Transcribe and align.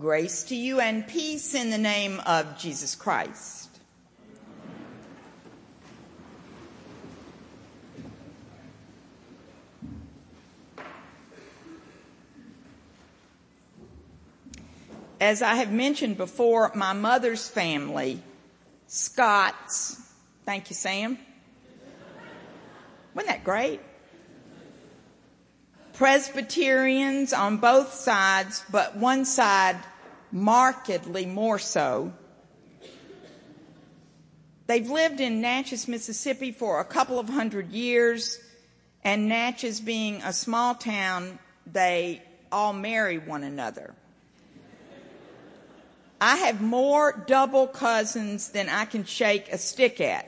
Grace 0.00 0.44
to 0.44 0.56
you 0.56 0.80
and 0.80 1.06
peace 1.06 1.54
in 1.54 1.68
the 1.68 1.76
name 1.76 2.20
of 2.24 2.58
Jesus 2.58 2.94
Christ. 2.94 3.68
As 15.20 15.42
I 15.42 15.56
have 15.56 15.70
mentioned 15.70 16.16
before, 16.16 16.72
my 16.74 16.94
mother's 16.94 17.46
family, 17.46 18.22
Scots, 18.86 20.00
thank 20.46 20.70
you, 20.70 20.76
Sam. 20.76 21.18
Wasn't 23.14 23.30
that 23.30 23.44
great? 23.44 23.80
Presbyterians 25.92 27.34
on 27.34 27.58
both 27.58 27.92
sides, 27.92 28.64
but 28.70 28.96
one 28.96 29.26
side 29.26 29.76
markedly 30.32 31.26
more 31.26 31.58
so. 31.58 32.12
They've 34.66 34.88
lived 34.88 35.20
in 35.20 35.40
Natchez, 35.40 35.88
Mississippi 35.88 36.52
for 36.52 36.80
a 36.80 36.84
couple 36.84 37.18
of 37.18 37.28
hundred 37.28 37.72
years, 37.72 38.38
and 39.02 39.28
Natchez 39.28 39.80
being 39.80 40.22
a 40.22 40.32
small 40.32 40.74
town, 40.74 41.38
they 41.66 42.22
all 42.52 42.72
marry 42.72 43.18
one 43.18 43.42
another. 43.42 43.94
I 46.20 46.36
have 46.36 46.60
more 46.60 47.24
double 47.26 47.66
cousins 47.66 48.50
than 48.50 48.68
I 48.68 48.84
can 48.84 49.04
shake 49.04 49.50
a 49.50 49.58
stick 49.58 50.00
at. 50.00 50.26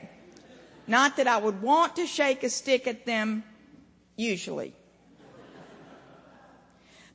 Not 0.87 1.17
that 1.17 1.27
I 1.27 1.37
would 1.37 1.61
want 1.61 1.95
to 1.97 2.07
shake 2.07 2.43
a 2.43 2.49
stick 2.49 2.87
at 2.87 3.05
them, 3.05 3.43
usually. 4.17 4.73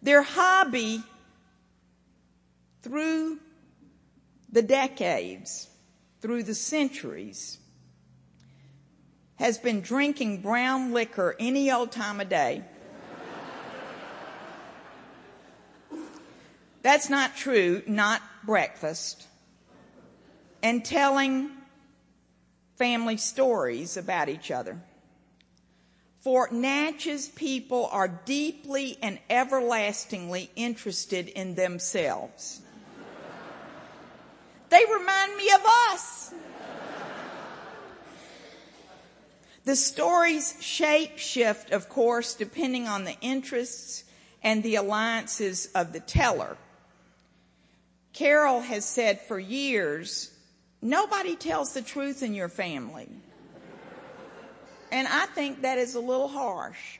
Their 0.00 0.22
hobby 0.22 1.02
through 2.88 3.38
the 4.50 4.62
decades, 4.62 5.68
through 6.22 6.42
the 6.42 6.54
centuries, 6.54 7.58
has 9.36 9.58
been 9.58 9.82
drinking 9.82 10.40
brown 10.40 10.92
liquor 10.94 11.36
any 11.38 11.70
old 11.70 11.92
time 11.92 12.18
of 12.20 12.30
day. 12.30 12.64
That's 16.80 17.10
not 17.10 17.36
true, 17.36 17.82
not 17.86 18.22
breakfast. 18.44 19.26
And 20.62 20.82
telling 20.82 21.50
family 22.76 23.18
stories 23.18 23.98
about 23.98 24.30
each 24.30 24.50
other. 24.50 24.80
For 26.20 26.48
Natchez 26.50 27.28
people 27.28 27.88
are 27.92 28.08
deeply 28.08 28.96
and 29.02 29.18
everlastingly 29.28 30.50
interested 30.56 31.28
in 31.28 31.54
themselves. 31.54 32.62
They 34.68 34.84
remind 34.84 35.36
me 35.36 35.50
of 35.50 35.60
us. 35.92 36.34
The 39.64 39.76
stories 39.76 40.56
shape 40.60 41.18
shift, 41.18 41.72
of 41.72 41.88
course, 41.88 42.34
depending 42.34 42.88
on 42.88 43.04
the 43.04 43.16
interests 43.20 44.04
and 44.42 44.62
the 44.62 44.76
alliances 44.76 45.66
of 45.74 45.92
the 45.92 46.00
teller. 46.00 46.56
Carol 48.12 48.60
has 48.60 48.84
said 48.84 49.20
for 49.20 49.38
years, 49.38 50.32
nobody 50.80 51.36
tells 51.36 51.74
the 51.74 51.82
truth 51.82 52.22
in 52.22 52.34
your 52.34 52.48
family. 52.48 53.08
And 54.90 55.06
I 55.06 55.26
think 55.26 55.62
that 55.62 55.78
is 55.78 55.94
a 55.94 56.00
little 56.00 56.28
harsh. 56.28 56.98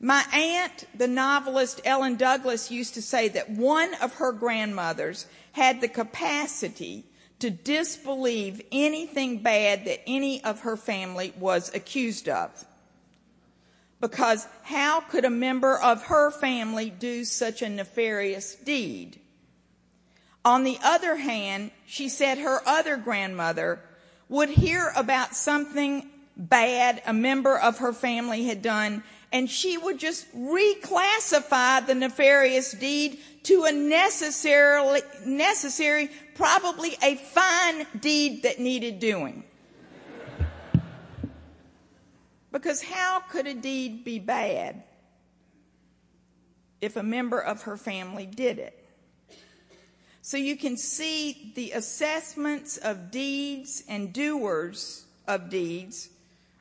My 0.00 0.24
aunt, 0.32 0.84
the 0.94 1.08
novelist 1.08 1.80
Ellen 1.84 2.16
Douglas, 2.16 2.70
used 2.70 2.94
to 2.94 3.02
say 3.02 3.28
that 3.28 3.50
one 3.50 3.94
of 3.94 4.14
her 4.14 4.32
grandmothers 4.32 5.26
had 5.52 5.80
the 5.80 5.88
capacity 5.88 7.04
to 7.40 7.50
disbelieve 7.50 8.62
anything 8.70 9.42
bad 9.42 9.84
that 9.86 10.02
any 10.06 10.42
of 10.44 10.60
her 10.60 10.76
family 10.76 11.32
was 11.38 11.74
accused 11.74 12.28
of. 12.28 12.64
Because 14.00 14.46
how 14.62 15.00
could 15.00 15.24
a 15.24 15.30
member 15.30 15.76
of 15.76 16.04
her 16.04 16.30
family 16.30 16.90
do 16.90 17.24
such 17.24 17.62
a 17.62 17.68
nefarious 17.68 18.54
deed? 18.54 19.18
On 20.44 20.62
the 20.62 20.78
other 20.82 21.16
hand, 21.16 21.72
she 21.86 22.08
said 22.08 22.38
her 22.38 22.60
other 22.66 22.96
grandmother 22.96 23.80
would 24.28 24.50
hear 24.50 24.92
about 24.94 25.34
something 25.34 26.08
bad 26.36 27.02
a 27.04 27.12
member 27.12 27.58
of 27.58 27.78
her 27.78 27.92
family 27.92 28.44
had 28.44 28.62
done 28.62 29.02
and 29.32 29.48
she 29.50 29.76
would 29.76 29.98
just 29.98 30.26
reclassify 30.34 31.86
the 31.86 31.94
nefarious 31.94 32.72
deed 32.72 33.18
to 33.44 33.64
a 33.64 33.72
necessarily, 33.72 35.00
necessary, 35.24 36.10
probably 36.34 36.96
a 37.02 37.16
fine 37.16 37.86
deed 38.00 38.42
that 38.44 38.58
needed 38.58 38.98
doing. 38.98 39.44
Because 42.50 42.82
how 42.82 43.20
could 43.20 43.46
a 43.46 43.54
deed 43.54 44.04
be 44.04 44.18
bad 44.18 44.82
if 46.80 46.96
a 46.96 47.02
member 47.02 47.38
of 47.38 47.62
her 47.62 47.76
family 47.76 48.26
did 48.26 48.58
it? 48.58 48.74
So 50.22 50.36
you 50.36 50.56
can 50.56 50.76
see 50.76 51.52
the 51.54 51.72
assessments 51.72 52.76
of 52.76 53.10
deeds 53.10 53.82
and 53.88 54.12
doers 54.12 55.04
of 55.26 55.48
deeds, 55.50 56.08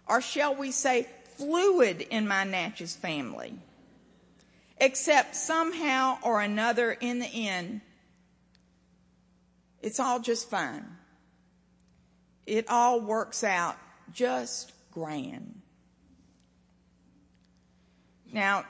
or 0.08 0.22
shall 0.22 0.56
we 0.56 0.72
say, 0.72 1.08
fluid 1.38 2.02
in 2.02 2.28
my 2.28 2.44
Natchez 2.44 2.96
family. 2.96 3.54
Except 4.80 5.36
somehow 5.36 6.18
or 6.22 6.42
another 6.42 6.92
in 6.92 7.20
the 7.20 7.48
end, 7.48 7.82
it's 9.82 10.00
all 10.00 10.20
just 10.20 10.50
fine. 10.50 10.86
It 12.46 12.70
all 12.70 13.02
works 13.02 13.44
out 13.44 13.78
just 14.14 14.72
grand. 14.92 15.62
Now, 18.32 18.66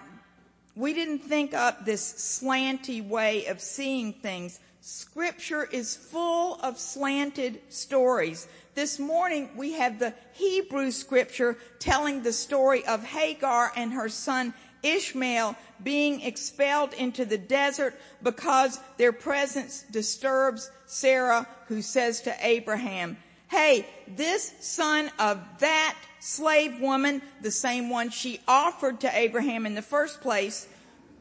we 0.76 0.94
didn't 0.94 1.20
think 1.20 1.54
up 1.54 1.86
this 1.86 2.42
slanty 2.42 3.06
way 3.06 3.48
of 3.48 3.60
seeing 3.60 4.14
things. 4.14 4.60
Scripture 4.90 5.66
is 5.66 5.98
full 5.98 6.58
of 6.64 6.80
slanted 6.80 7.60
stories. 7.68 8.48
This 8.74 9.00
morning 9.00 9.50
we 9.58 9.74
have 9.74 10.00
the 10.00 10.14
Hebrew 10.32 10.92
scripture 10.92 11.58
telling 11.78 12.24
the 12.24 12.32
story 12.32 12.86
of 12.86 13.04
Hagar 13.04 13.74
and 13.76 13.92
her 13.92 14.08
son 14.08 14.54
Ishmael 14.84 15.58
being 15.84 16.22
expelled 16.22 16.94
into 16.94 17.26
the 17.26 17.38
desert 17.38 18.00
because 18.24 18.80
their 18.96 19.12
presence 19.12 19.84
disturbs 19.92 20.72
Sarah 20.86 21.46
who 21.68 21.82
says 21.82 22.22
to 22.22 22.34
Abraham, 22.40 23.18
hey, 23.50 23.86
this 24.08 24.54
son 24.62 25.12
of 25.20 25.42
that 25.60 25.98
slave 26.22 26.80
woman, 26.80 27.22
the 27.42 27.52
same 27.52 27.90
one 27.90 28.10
she 28.10 28.40
offered 28.48 29.02
to 29.02 29.14
Abraham 29.14 29.66
in 29.66 29.76
the 29.76 29.82
first 29.82 30.22
place, 30.22 30.66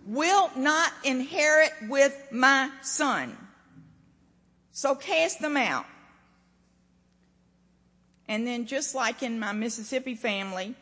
will 0.07 0.53
not 0.55 0.93
inherit 1.03 1.73
with 1.89 2.17
my 2.31 2.71
son. 2.81 3.37
So 4.77 4.95
cast 4.95 5.41
them 5.41 5.57
out. 5.57 5.87
And 8.29 8.47
then 8.47 8.67
just 8.67 8.95
like 8.95 9.23
in 9.23 9.39
my 9.39 9.53
Mississippi 9.53 10.15
family, 10.15 10.75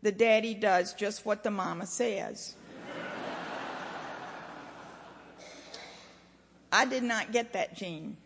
the 0.00 0.10
daddy 0.10 0.54
does 0.54 0.94
just 0.94 1.26
what 1.26 1.42
the 1.44 1.50
mama 1.50 1.84
says. 1.84 2.54
I 6.72 6.86
did 6.86 7.02
not 7.02 7.30
get 7.30 7.52
that 7.52 7.76
gene. 7.76 8.16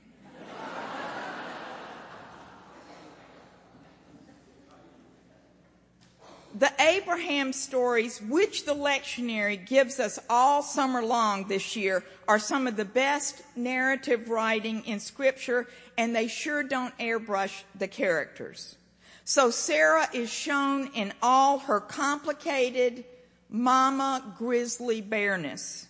The 6.55 6.73
Abraham 6.81 7.53
stories, 7.53 8.23
which 8.23 8.65
the 8.65 8.75
lectionary 8.75 9.67
gives 9.67 9.99
us 9.99 10.21
all 10.31 10.62
summer 10.62 11.05
long 11.05 11.49
this 11.49 11.75
year, 11.75 12.05
are 12.29 12.39
some 12.39 12.69
of 12.69 12.77
the 12.77 12.85
best 12.85 13.43
narrative 13.56 14.29
writing 14.29 14.85
in 14.85 15.01
scripture, 15.01 15.67
and 15.99 16.15
they 16.15 16.29
sure 16.29 16.62
don't 16.62 16.97
airbrush 16.99 17.65
the 17.75 17.89
characters. 17.89 18.77
So 19.25 19.51
Sarah 19.51 20.09
is 20.12 20.31
shown 20.31 20.89
in 20.95 21.12
all 21.23 21.59
her 21.61 21.81
complicated 21.81 23.05
mama 23.49 24.35
grizzly 24.39 25.00
bareness. 25.00 25.89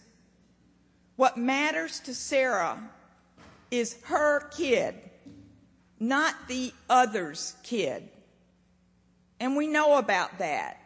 What 1.17 1.37
matters 1.37 2.00
to 2.00 2.14
Sarah 2.14 2.90
is 3.70 3.99
her 4.05 4.49
kid, 4.49 4.94
not 6.00 6.34
the 6.49 6.72
other's 6.88 7.55
kid. 7.62 8.08
And 9.44 9.56
we 9.56 9.67
know 9.67 9.99
about 9.99 10.38
that. 10.38 10.81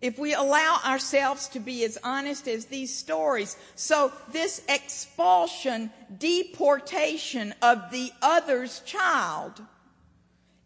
If 0.00 0.16
we 0.16 0.32
allow 0.32 0.78
ourselves 0.86 1.48
to 1.48 1.58
be 1.58 1.84
as 1.84 1.98
honest 2.04 2.46
as 2.46 2.66
these 2.66 2.94
stories. 2.94 3.56
So 3.74 4.12
this 4.30 4.62
expulsion, 4.68 5.90
deportation 6.16 7.52
of 7.60 7.90
the 7.90 8.12
other's 8.22 8.78
child 8.86 9.60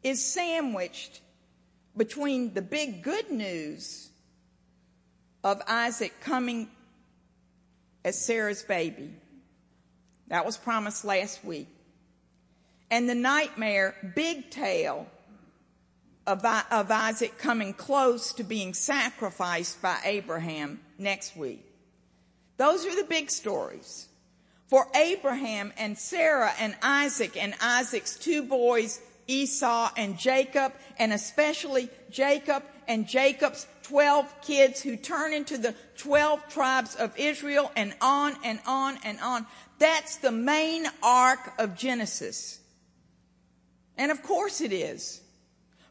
is 0.03 0.23
sandwiched 0.23 1.23
between 1.97 2.53
the 2.53 2.61
big 2.61 3.03
good 3.03 3.31
news 3.31 4.11
of 5.43 5.63
Isaac 5.67 6.13
coming 6.21 6.69
as 8.05 8.23
Sarah's 8.23 8.63
baby. 8.65 9.15
That 10.29 10.45
was 10.45 10.59
promised 10.59 11.07
last 11.07 11.43
week. 11.43 11.69
And 12.91 13.09
the 13.09 13.15
nightmare, 13.15 14.13
big 14.15 14.51
tale 14.51 15.07
of, 16.27 16.45
Isaac 16.91 17.39
coming 17.39 17.75
close 17.75 18.33
to 18.35 18.45
being 18.45 18.75
sacrificed 18.75 19.81
by 19.83 19.99
Abraham 20.05 20.81
next 20.99 21.37
week. 21.37 21.65
Those 22.57 22.87
are 22.87 22.97
the 22.97 23.09
big 23.09 23.31
stories. 23.31 24.09
For 24.69 24.87
Abraham 24.95 25.73
and 25.77 25.97
Sarah 25.99 26.53
and 26.59 26.75
Isaac 26.83 27.37
and 27.37 27.55
Isaac's 27.61 28.17
two 28.17 28.43
boys, 28.43 29.01
Esau 29.27 29.91
and 29.97 30.19
Jacob, 30.19 30.73
and 30.99 31.13
especially 31.13 31.91
Jacob 32.11 32.63
and 32.89 33.07
Jacob's 33.07 33.67
12 33.85 34.41
kids 34.43 34.81
who 34.81 34.97
turn 34.97 35.33
into 35.33 35.59
the 35.59 35.75
12 35.99 36.49
tribes 36.49 36.95
of 36.97 37.17
Israel 37.19 37.71
and 37.77 37.95
on 38.01 38.35
and 38.43 38.59
on 38.67 38.99
and 39.05 39.21
on. 39.21 39.47
That's 39.79 40.17
the 40.17 40.33
main 40.33 40.87
arc 41.03 41.53
of 41.59 41.77
Genesis. 41.77 42.61
And 43.97 44.11
of 44.11 44.23
course 44.23 44.61
it 44.61 44.73
is. 44.73 45.21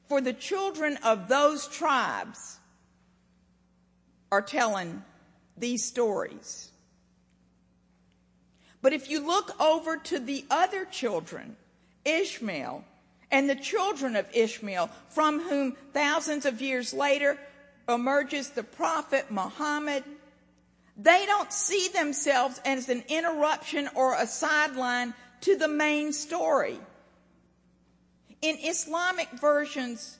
For 0.07 0.21
the 0.21 0.33
children 0.33 0.97
of 1.03 1.27
those 1.27 1.67
tribes 1.67 2.59
are 4.31 4.41
telling 4.41 5.03
these 5.57 5.85
stories. 5.85 6.71
But 8.81 8.93
if 8.93 9.09
you 9.09 9.25
look 9.25 9.59
over 9.61 9.97
to 9.97 10.19
the 10.19 10.45
other 10.49 10.85
children, 10.85 11.55
Ishmael, 12.03 12.83
and 13.31 13.49
the 13.49 13.55
children 13.55 14.15
of 14.15 14.27
Ishmael, 14.33 14.89
from 15.09 15.39
whom 15.39 15.75
thousands 15.93 16.45
of 16.45 16.61
years 16.61 16.93
later 16.93 17.37
emerges 17.87 18.49
the 18.49 18.63
prophet 18.63 19.31
Muhammad, 19.31 20.03
they 20.97 21.25
don't 21.25 21.51
see 21.51 21.87
themselves 21.89 22.61
as 22.65 22.89
an 22.89 23.03
interruption 23.07 23.89
or 23.95 24.15
a 24.15 24.27
sideline 24.27 25.13
to 25.41 25.57
the 25.57 25.67
main 25.67 26.13
story. 26.13 26.77
In 28.43 28.57
Islamic 28.61 29.29
versions, 29.39 30.17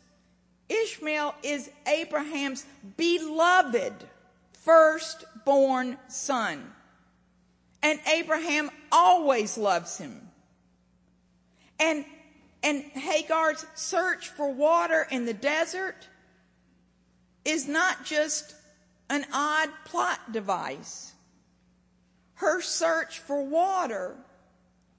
Ishmael 0.70 1.36
is 1.44 1.70
Abraham's 1.86 2.66
beloved 2.96 3.94
firstborn 4.54 5.98
son. 6.08 6.72
And 7.82 8.00
Abraham 8.08 8.72
always 8.94 9.58
loves 9.58 9.98
him. 9.98 10.22
And, 11.78 12.06
and 12.64 12.84
Hagar's 12.84 13.66
search 13.76 14.30
for 14.30 14.50
water 14.50 15.06
in 15.12 15.26
the 15.26 15.34
desert 15.34 16.08
is 17.44 17.68
not 17.68 18.06
just 18.06 18.56
an 19.10 19.26
odd 19.34 19.68
plot 19.84 20.32
device. 20.32 21.12
Her 22.36 22.62
search 22.62 23.20
for 23.20 23.44
water 23.44 24.16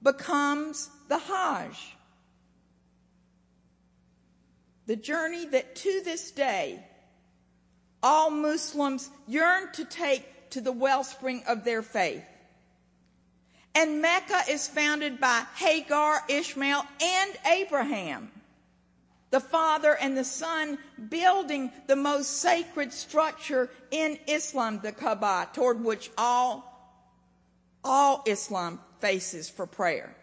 becomes 0.03 0.91
the 1.09 1.17
Hajj. 1.17 1.95
The 4.87 4.95
journey 4.95 5.45
that 5.45 5.75
to 5.77 6.01
this 6.03 6.31
day 6.31 6.83
all 8.03 8.29
Muslims 8.29 9.09
yearn 9.27 9.71
to 9.73 9.83
take 9.83 10.51
to 10.51 10.61
the 10.61 10.71
wellspring 10.71 11.43
of 11.47 11.63
their 11.63 11.81
faith. 11.81 12.23
And 13.73 14.01
Mecca 14.01 14.41
is 14.49 14.67
founded 14.67 15.19
by 15.19 15.43
Hagar, 15.55 16.23
Ishmael, 16.29 16.85
and 17.01 17.31
Abraham, 17.45 18.31
the 19.31 19.39
father 19.41 19.97
and 19.99 20.15
the 20.15 20.23
son 20.23 20.77
building 21.09 21.71
the 21.87 21.95
most 21.95 22.39
sacred 22.39 22.93
structure 22.93 23.69
in 23.91 24.17
Islam, 24.27 24.79
the 24.81 24.91
Kaaba, 24.91 25.49
toward 25.51 25.83
which 25.83 26.09
all, 26.17 26.63
all 27.83 28.23
Islam 28.27 28.79
faces 29.01 29.49
for 29.49 29.65
prayer. 29.65 30.15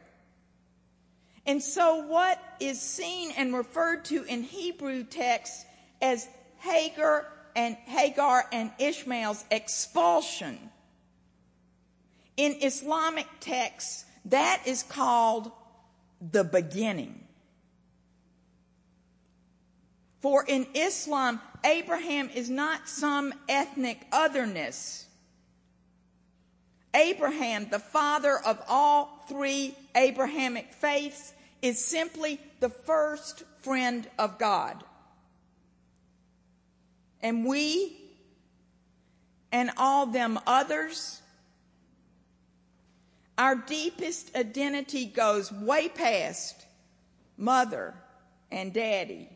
And 1.47 1.62
so 1.62 2.06
what 2.06 2.41
is 2.61 2.81
seen 2.81 3.33
and 3.37 3.55
referred 3.55 4.05
to 4.06 4.23
in 4.25 4.43
Hebrew 4.43 5.05
texts 5.05 5.65
as 6.00 6.29
Hagar 6.59 7.27
and 7.56 7.77
Hagar 7.87 8.44
and 8.53 8.71
Ishmael's 8.79 9.44
expulsion 9.50 10.59
in 12.37 12.56
Islamic 12.62 13.27
texts 13.41 14.05
that 14.27 14.62
is 14.67 14.83
called 14.85 15.50
the 16.21 16.44
beginning. 16.44 17.25
For 20.21 20.44
in 20.47 20.69
Islam, 20.75 21.41
Abraham 21.65 22.31
is 22.31 22.49
not 22.49 22.89
some 22.89 23.35
ethnic 23.49 24.06
otherness. 24.12 25.06
Abraham, 26.94 27.69
the 27.71 27.81
father 27.81 28.39
of 28.39 28.62
all 28.69 29.21
three 29.32 29.75
Abrahamic 29.94 30.75
faiths, 30.75 31.32
is 31.62 31.82
simply 31.82 32.38
the 32.61 32.69
first 32.69 33.44
friend 33.62 34.06
of 34.19 34.38
God. 34.38 34.84
And 37.23 37.46
we 37.46 37.96
and 39.50 39.70
all 39.79 40.06
them 40.06 40.38
others, 40.46 41.23
our 43.38 43.55
deepest 43.55 44.37
identity 44.37 45.06
goes 45.06 45.50
way 45.50 45.88
past 45.88 46.67
mother 47.38 47.94
and 48.50 48.73
daddy 48.73 49.29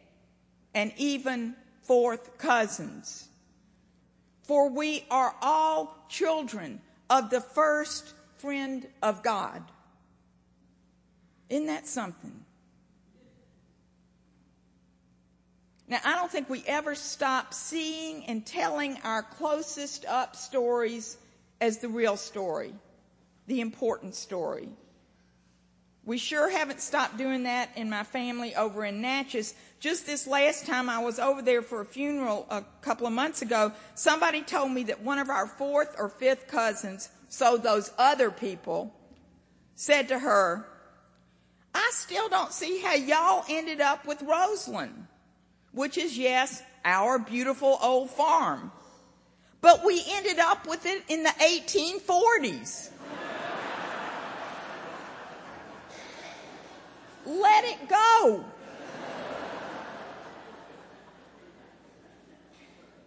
and 0.75 0.93
even 0.99 1.55
fourth 1.85 2.37
cousins. 2.37 3.29
For 4.43 4.69
we 4.69 5.05
are 5.11 5.35
all 5.41 5.97
children 6.09 6.81
of 7.09 7.31
the 7.31 7.41
first 7.41 8.13
friend 8.39 8.87
of 9.03 9.23
God. 9.23 9.63
Isn't 11.49 11.67
that 11.67 11.87
something? 11.87 12.45
Now, 15.89 16.01
I 16.05 16.17
don't 16.17 16.31
think 16.31 16.51
we 16.51 16.65
ever 16.67 16.95
stop 16.95 17.55
seeing 17.55 18.25
and 18.27 18.45
telling 18.45 18.99
our 19.05 19.23
closest 19.23 20.05
up 20.05 20.35
stories 20.35 21.17
as 21.61 21.79
the 21.79 21.89
real 21.89 22.17
story, 22.17 22.75
the 23.47 23.61
important 23.61 24.17
story. 24.17 24.69
We 26.05 26.19
sure 26.19 26.49
haven't 26.49 26.81
stopped 26.81 27.19
doing 27.19 27.45
that 27.45 27.71
in 27.77 27.91
my 27.91 28.05
family 28.05 28.55
over 28.55 28.85
in 28.85 29.01
Natchez. 29.01 29.55
Just 29.81 30.07
this 30.07 30.27
last 30.27 30.67
time 30.67 30.89
I 30.89 31.01
was 31.01 31.19
over 31.19 31.43
there 31.43 31.63
for 31.63 31.81
a 31.81 31.85
funeral 31.85 32.47
a 32.49 32.65
couple 32.81 33.07
of 33.07 33.13
months 33.13 33.43
ago, 33.43 33.73
somebody 33.95 34.43
told 34.43 34.71
me 34.71 34.85
that 34.85 35.03
one 35.03 35.19
of 35.19 35.31
our 35.31 35.47
fourth 35.47 35.95
or 35.99 36.09
fifth 36.09 36.47
cousins, 36.49 37.09
so 37.29 37.57
those 37.57 37.93
other 37.99 38.31
people, 38.31 38.95
said 39.75 40.09
to 40.09 40.19
her, 40.21 40.67
I 41.87 41.91
still 41.93 42.29
don't 42.29 42.53
see 42.53 42.81
how 42.81 42.95
y'all 42.95 43.45
ended 43.49 43.81
up 43.81 44.09
with 44.09 44.21
Roseland, 44.23 45.07
which 45.71 45.97
is, 45.97 46.19
yes, 46.19 46.61
our 46.85 47.17
beautiful 47.17 47.79
old 47.81 48.11
farm. 48.11 48.73
But 49.61 49.85
we 49.85 50.03
ended 50.09 50.41
up 50.41 50.67
with 50.67 50.85
it 50.85 51.05
in 51.07 51.23
the 51.23 51.29
1840s. 51.29 52.91
Let 57.25 57.65
it 57.67 57.89
go. 57.89 58.45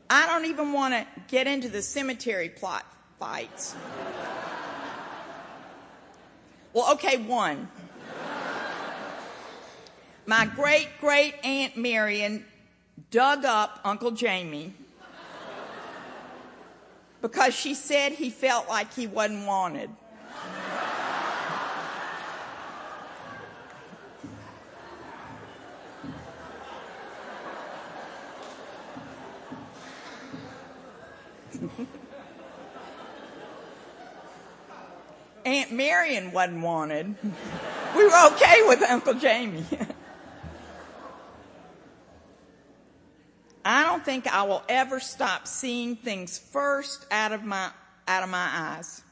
I 0.09 0.25
don't 0.25 0.45
even 0.45 0.71
want 0.71 0.93
to 0.93 1.05
get 1.27 1.47
into 1.47 1.67
the 1.67 1.81
cemetery 1.81 2.47
plot 2.47 2.85
fights. 3.19 3.75
Well, 6.71 6.93
okay, 6.93 7.17
one. 7.17 7.67
My 10.29 10.45
great 10.45 10.87
great 11.01 11.33
Aunt 11.43 11.75
Marion 11.75 12.45
dug 13.09 13.45
up 13.45 13.79
Uncle 13.83 14.11
Jamie 14.11 14.75
because 17.19 17.55
she 17.55 17.73
said 17.73 18.11
he 18.11 18.29
felt 18.29 18.69
like 18.69 18.93
he 18.93 19.07
wasn't 19.07 19.47
wanted. 19.47 19.89
Aunt 35.43 35.71
Marion 35.71 36.31
wasn't 36.31 36.61
wanted. 36.61 37.15
We 37.95 38.05
were 38.05 38.27
okay 38.33 38.61
with 38.67 38.83
Uncle 38.83 39.15
Jamie. 39.15 39.65
I 43.65 43.83
don't 43.83 43.98
think 44.09 44.25
I 44.25 44.41
will 44.41 44.63
ever 44.67 44.99
stop 44.99 45.45
seeing 45.45 45.95
things 45.95 46.39
first 46.39 47.05
out 47.11 47.31
of 47.31 47.43
my, 47.43 47.69
out 48.07 48.23
of 48.23 48.29
my 48.29 48.49
eyes. 48.51 49.03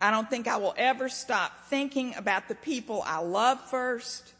I 0.00 0.10
don't 0.10 0.28
think 0.28 0.48
I 0.48 0.56
will 0.56 0.74
ever 0.76 1.08
stop 1.08 1.56
thinking 1.68 2.12
about 2.16 2.48
the 2.48 2.56
people 2.56 3.04
I 3.06 3.20
love 3.20 3.60
first, 3.70 4.32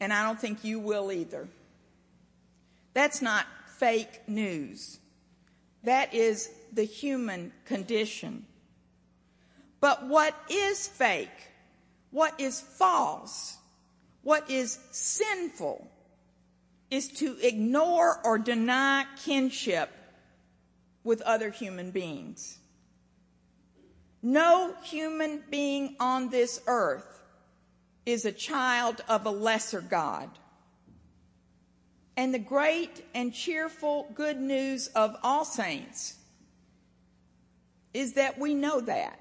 and 0.00 0.12
I 0.12 0.26
don't 0.26 0.38
think 0.38 0.64
you 0.64 0.78
will 0.78 1.10
either. 1.10 1.48
That's 2.92 3.22
not 3.22 3.46
fake 3.78 4.20
news. 4.28 4.98
That 5.84 6.12
is 6.12 6.50
the 6.74 6.84
human 6.84 7.52
condition. 7.64 8.44
But 9.80 10.06
what 10.08 10.34
is 10.50 10.88
fake, 10.88 11.30
what 12.10 12.38
is 12.38 12.60
false, 12.60 13.56
what 14.22 14.50
is 14.50 14.78
sinful 14.90 15.90
is 16.92 17.08
to 17.08 17.38
ignore 17.42 18.20
or 18.22 18.36
deny 18.38 19.06
kinship 19.24 19.90
with 21.02 21.22
other 21.22 21.48
human 21.48 21.90
beings. 21.90 22.58
No 24.22 24.74
human 24.84 25.42
being 25.50 25.96
on 25.98 26.28
this 26.28 26.60
earth 26.66 27.22
is 28.04 28.26
a 28.26 28.30
child 28.30 29.00
of 29.08 29.24
a 29.24 29.30
lesser 29.30 29.80
God. 29.80 30.28
And 32.14 32.34
the 32.34 32.38
great 32.38 33.02
and 33.14 33.32
cheerful 33.32 34.08
good 34.14 34.38
news 34.38 34.88
of 34.88 35.16
all 35.22 35.46
saints 35.46 36.18
is 37.94 38.12
that 38.12 38.38
we 38.38 38.52
know 38.52 38.82
that. 38.82 39.18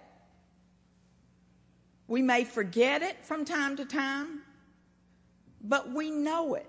We 2.09 2.21
may 2.21 2.43
forget 2.43 3.01
it 3.01 3.25
from 3.25 3.45
time 3.45 3.77
to 3.77 3.85
time, 3.85 4.41
but 5.63 5.89
we 5.89 6.11
know 6.11 6.55
it. 6.55 6.67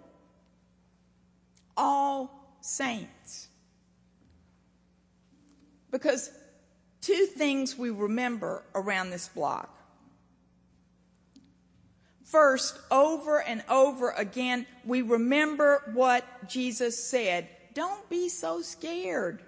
All 1.77 2.57
saints. 2.61 3.49
Because 5.91 6.31
two 7.01 7.27
things 7.27 7.77
we 7.77 7.91
remember 7.91 8.65
around 8.75 9.11
this 9.11 9.29
block. 9.29 9.69
First, 12.25 12.79
over 12.91 13.43
and 13.43 13.63
over 13.69 14.11
again, 14.11 14.67
we 14.87 15.03
remember 15.03 15.91
what 15.93 16.25
Jesus 16.49 17.03
said. 17.03 17.47
Don't 17.75 18.09
be 18.09 18.31
so 18.31 18.63
scared. 18.63 19.43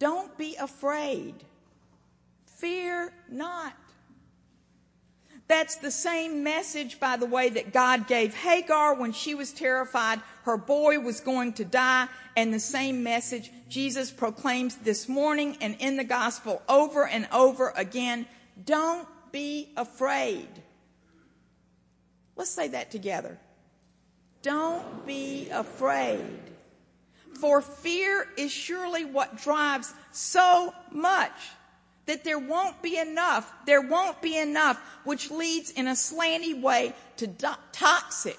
Don't 0.00 0.36
be 0.36 0.56
afraid. 0.56 1.34
Fear 2.46 3.12
not. 3.30 3.74
That's 5.48 5.76
the 5.76 5.90
same 5.90 6.42
message, 6.42 6.98
by 6.98 7.16
the 7.16 7.26
way, 7.26 7.48
that 7.50 7.72
God 7.72 8.08
gave 8.08 8.34
Hagar 8.34 8.94
when 8.94 9.12
she 9.12 9.34
was 9.34 9.52
terrified 9.52 10.20
her 10.46 10.56
boy 10.56 11.00
was 11.00 11.18
going 11.18 11.54
to 11.54 11.64
die, 11.64 12.06
and 12.36 12.54
the 12.54 12.60
same 12.60 13.02
message 13.02 13.50
Jesus 13.68 14.12
proclaims 14.12 14.76
this 14.76 15.08
morning 15.08 15.56
and 15.60 15.74
in 15.80 15.96
the 15.96 16.04
gospel 16.04 16.62
over 16.68 17.04
and 17.04 17.26
over 17.32 17.72
again. 17.76 18.26
Don't 18.64 19.08
be 19.32 19.72
afraid. 19.76 20.48
Let's 22.36 22.50
say 22.50 22.68
that 22.68 22.92
together. 22.92 23.38
Don't 24.42 25.04
be 25.04 25.48
afraid. 25.50 26.38
For 27.40 27.60
fear 27.60 28.28
is 28.36 28.52
surely 28.52 29.04
what 29.04 29.36
drives 29.36 29.92
so 30.12 30.72
much 30.92 31.32
that 32.06 32.24
there 32.24 32.38
won't 32.38 32.80
be 32.82 32.98
enough, 32.98 33.52
there 33.66 33.82
won't 33.82 34.22
be 34.22 34.38
enough, 34.38 34.80
which 35.04 35.30
leads 35.30 35.70
in 35.70 35.88
a 35.88 35.92
slanty 35.92 36.60
way 36.60 36.94
to 37.16 37.26
do- 37.26 37.48
toxic 37.72 38.38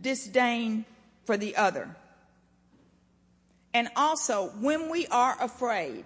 disdain 0.00 0.84
for 1.24 1.36
the 1.36 1.56
other. 1.56 1.94
And 3.72 3.88
also, 3.96 4.50
when 4.60 4.88
we 4.88 5.06
are 5.08 5.36
afraid, 5.40 6.04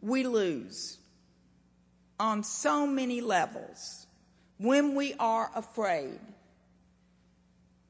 we 0.00 0.26
lose 0.26 0.98
on 2.18 2.42
so 2.42 2.86
many 2.86 3.20
levels. 3.20 4.06
When 4.58 4.94
we 4.94 5.14
are 5.18 5.50
afraid, 5.54 6.18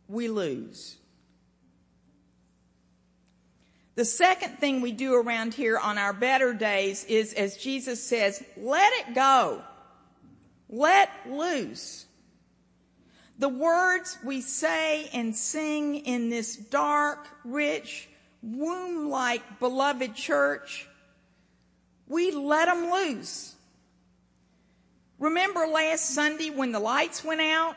we 0.09 0.29
lose. 0.29 0.97
The 3.97 4.05
second 4.05 4.59
thing 4.59 4.81
we 4.81 4.93
do 4.93 5.15
around 5.15 5.55
here 5.55 5.79
on 5.79 5.99
our 5.99 6.13
better 6.13 6.53
days 6.53 7.05
is, 7.05 7.33
as 7.33 7.57
Jesus 7.57 8.03
says, 8.03 8.43
let 8.57 8.93
it 9.01 9.15
go. 9.15 9.63
Let 10.69 11.11
loose. 11.29 12.07
The 13.39 13.49
words 13.49 14.19
we 14.25 14.41
say 14.41 15.09
and 15.13 15.35
sing 15.35 15.97
in 15.97 16.29
this 16.29 16.57
dark, 16.57 17.29
rich, 17.45 18.09
womb-like 18.43 19.61
beloved 19.61 20.15
church, 20.15 20.89
we 22.09 22.33
let 22.33 22.67
them 22.67 22.91
loose. 22.91 23.55
Remember 25.21 25.67
last 25.67 26.11
Sunday 26.11 26.51
when 26.51 26.73
the 26.73 26.81
lights 26.81 27.25
went 27.25 27.41
out? 27.41 27.77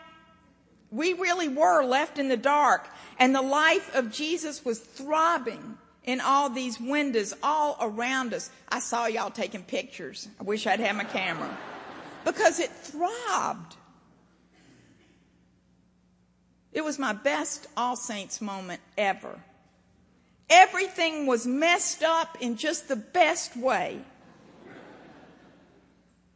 We 0.90 1.14
really 1.14 1.48
were 1.48 1.84
left 1.84 2.18
in 2.18 2.28
the 2.28 2.38
dark 2.38 2.88
and 3.20 3.36
the 3.36 3.42
life 3.42 3.94
of 3.96 4.12
Jesus 4.12 4.66
was 4.66 4.80
throbbing 4.80 5.78
in 6.08 6.22
all 6.22 6.50
these 6.50 6.80
windows 6.80 7.36
all 7.44 7.78
around 7.80 8.34
us. 8.34 8.50
I 8.70 8.80
saw 8.80 9.06
y'all 9.06 9.30
taking 9.30 9.62
pictures. 9.62 10.28
I 10.40 10.44
wish 10.44 10.66
I'd 10.66 10.80
had 10.80 10.96
my 10.96 11.04
camera. 11.04 11.56
Because 12.26 12.60
it 12.60 12.72
throbbed. 12.72 13.76
It 16.72 16.84
was 16.84 16.98
my 16.98 17.14
best 17.14 17.68
All 17.76 17.96
Saints 17.96 18.42
moment 18.42 18.82
ever. 18.98 19.40
Everything 20.50 21.28
was 21.28 21.46
messed 21.46 22.04
up 22.04 22.38
in 22.40 22.56
just 22.56 22.88
the 22.88 22.96
best 22.96 23.58
way. 23.58 24.00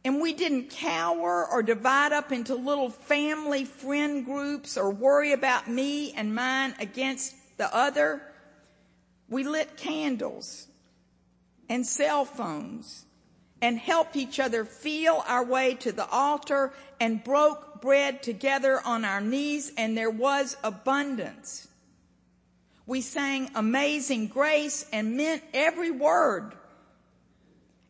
And 0.04 0.20
we 0.20 0.34
didn't 0.34 0.70
cower 0.70 1.46
or 1.46 1.62
divide 1.62 2.12
up 2.12 2.32
into 2.32 2.56
little 2.56 2.90
family 2.90 3.64
friend 3.64 4.24
groups 4.24 4.76
or 4.76 4.90
worry 4.90 5.32
about 5.32 5.68
me 5.68 6.12
and 6.12 6.34
mine 6.34 6.74
against 6.78 7.34
the 7.56 7.74
other. 7.74 8.20
We 9.32 9.44
lit 9.44 9.78
candles 9.78 10.66
and 11.66 11.86
cell 11.86 12.26
phones 12.26 13.06
and 13.62 13.78
helped 13.78 14.14
each 14.14 14.38
other 14.38 14.66
feel 14.66 15.24
our 15.26 15.42
way 15.42 15.74
to 15.76 15.90
the 15.90 16.06
altar 16.06 16.74
and 17.00 17.24
broke 17.24 17.80
bread 17.80 18.22
together 18.22 18.82
on 18.84 19.06
our 19.06 19.22
knees 19.22 19.72
and 19.78 19.96
there 19.96 20.10
was 20.10 20.58
abundance. 20.62 21.66
We 22.84 23.00
sang 23.00 23.50
amazing 23.54 24.26
grace 24.26 24.84
and 24.92 25.16
meant 25.16 25.42
every 25.54 25.90
word. 25.90 26.52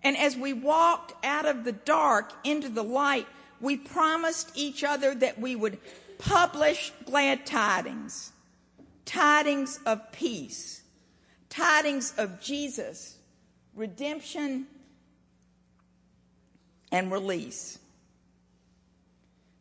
And 0.05 0.17
as 0.17 0.37
we 0.37 0.53
walked 0.53 1.27
out 1.27 1.47
of 1.47 1.65
the 1.65 1.73
dark 1.73 2.33
into 2.45 2.69
the 2.69 2.85
light, 2.85 3.27
we 3.61 3.77
promised 3.77 4.53
each 4.55 4.85
other 4.85 5.13
that 5.17 5.41
we 5.41 5.57
would 5.57 5.79
publish 6.19 6.93
glad 7.05 7.45
tidings, 7.47 8.31
tidings 9.05 9.81
of 9.85 10.13
peace 10.13 10.82
tidings 11.53 12.15
of 12.17 12.41
Jesus, 12.41 13.17
redemption, 13.75 14.67
and 16.91 17.13
release. 17.13 17.79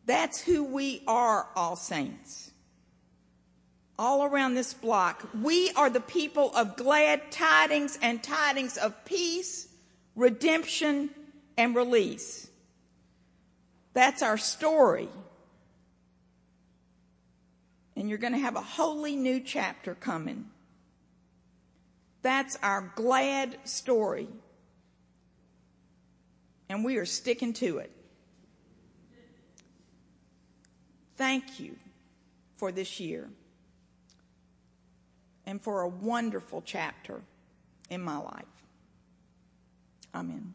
That's 0.05 0.41
who 0.41 0.63
we 0.63 1.03
are, 1.05 1.47
all 1.53 1.75
saints. 1.75 2.51
All 3.99 4.23
around 4.23 4.55
this 4.55 4.73
block, 4.73 5.27
we 5.41 5.71
are 5.71 5.89
the 5.89 5.99
people 5.99 6.55
of 6.55 6.77
glad 6.77 7.29
tidings 7.29 7.99
and 8.01 8.23
tidings 8.23 8.77
of 8.77 9.05
peace, 9.05 9.67
redemption, 10.15 11.09
and 11.57 11.75
release. 11.75 12.49
That's 13.93 14.23
our 14.23 14.37
story. 14.37 15.09
And 17.97 18.07
you're 18.07 18.17
going 18.17 18.33
to 18.33 18.39
have 18.39 18.55
a 18.55 18.61
wholly 18.61 19.17
new 19.17 19.41
chapter 19.41 19.93
coming. 19.93 20.45
That's 22.21 22.57
our 22.61 22.91
glad 22.95 23.57
story. 23.67 24.27
And 26.69 26.85
we 26.85 26.97
are 26.97 27.05
sticking 27.05 27.53
to 27.53 27.79
it. 27.79 27.91
Thank 31.17 31.59
you 31.59 31.75
for 32.57 32.71
this 32.71 32.99
year 32.99 33.29
and 35.45 35.61
for 35.61 35.81
a 35.81 35.87
wonderful 35.87 36.61
chapter 36.65 37.21
in 37.89 38.01
my 38.01 38.17
life. 38.17 38.45
Amen. 40.15 40.53